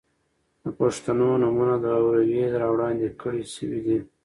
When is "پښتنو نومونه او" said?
0.79-2.03